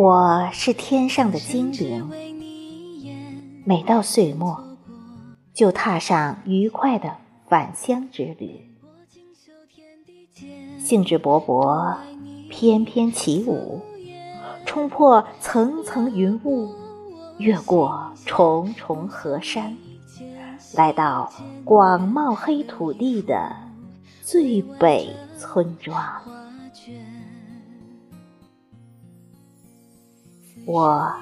[0.00, 2.08] 我是天上的精灵，
[3.64, 4.62] 每到岁末，
[5.52, 7.16] 就踏上愉快的
[7.48, 8.64] 返乡之旅，
[10.78, 11.96] 兴致勃勃，
[12.48, 13.80] 翩翩起舞，
[14.64, 16.72] 冲破层层云雾，
[17.38, 19.76] 越过重重河山，
[20.76, 21.28] 来到
[21.64, 23.50] 广袤黑土地的
[24.22, 26.37] 最北村庄。
[30.68, 31.14] 我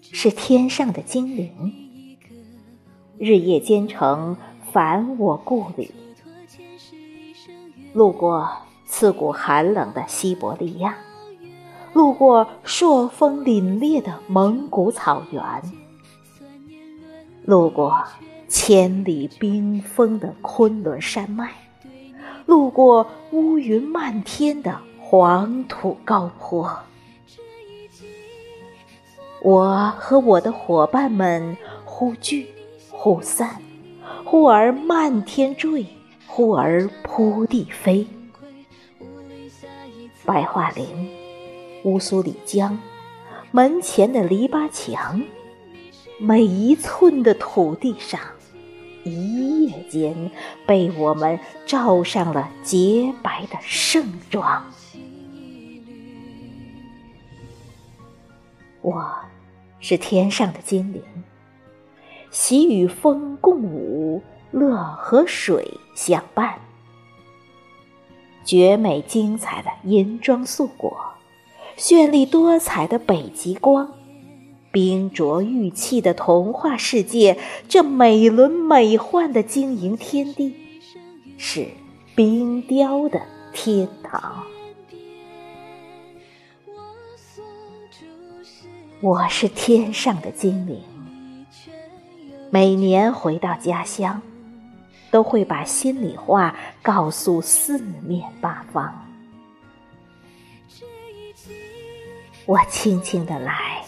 [0.00, 1.74] 是天上的精灵，
[3.18, 4.36] 日夜兼程
[4.70, 5.92] 返我故里，
[7.92, 8.48] 路过
[8.86, 10.96] 刺骨寒冷的西伯利亚，
[11.94, 15.42] 路过朔风凛冽的蒙古草原，
[17.44, 18.04] 路过
[18.46, 21.50] 千里冰封的昆仑山脉，
[22.46, 26.70] 路过乌云漫天的黄土高坡。
[29.42, 32.46] 我和我的伙伴们忽聚
[32.90, 33.56] 忽散，
[34.24, 35.86] 忽而漫天坠，
[36.26, 38.06] 忽而扑地飞。
[40.26, 40.86] 白桦林、
[41.84, 42.78] 乌苏里江、
[43.50, 45.22] 门前的篱笆墙，
[46.18, 48.20] 每一寸的土地上，
[49.04, 50.30] 一夜间
[50.66, 54.62] 被我们罩上了洁白的盛装。
[58.82, 59.14] 我
[59.78, 61.02] 是天上的精灵，
[62.30, 66.58] 喜与风共舞，乐和水相伴。
[68.42, 70.96] 绝美精彩的银装素裹，
[71.76, 73.92] 绚丽多彩的北极光，
[74.72, 77.36] 冰浊玉砌的童话世界，
[77.68, 80.54] 这美轮美奂的晶莹天地，
[81.36, 81.68] 是
[82.14, 83.20] 冰雕的
[83.52, 84.42] 天堂。
[89.02, 90.78] 我是天上的精灵，
[92.50, 94.20] 每年回到家乡，
[95.10, 98.94] 都会把心里话告诉四面八方。
[102.44, 103.82] 我轻轻的来，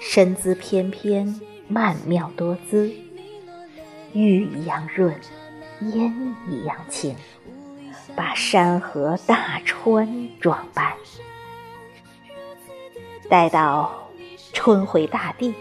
[0.00, 1.38] 身姿翩翩，
[1.68, 2.90] 曼妙多姿，
[4.14, 5.14] 玉一样润，
[5.92, 7.14] 烟一样轻，
[8.16, 10.08] 把山河大川
[10.40, 10.94] 装扮。
[13.30, 14.10] 待到
[14.52, 15.54] 春回大地，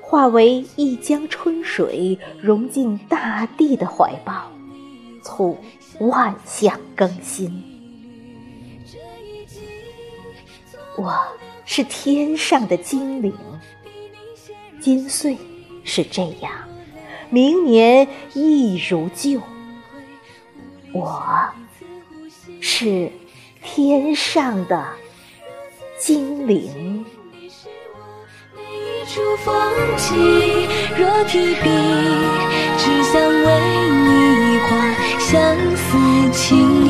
[0.00, 4.50] 化为一江春水，融进大地的怀抱，
[5.22, 5.58] 促
[6.00, 7.62] 万象更新。
[10.96, 11.14] 我
[11.66, 13.34] 是天上的精灵，
[14.80, 15.36] 今岁
[15.84, 16.50] 是这样，
[17.28, 19.42] 明年亦如旧。
[20.94, 21.22] 我
[22.62, 23.12] 是
[23.62, 24.86] 天上的。
[26.06, 27.98] 精灵，你是我
[28.54, 29.54] 每一处风
[29.96, 31.64] 景，若提笔，
[32.76, 33.48] 只想为
[33.90, 34.68] 你画
[35.18, 35.96] 相思
[36.30, 36.83] 情。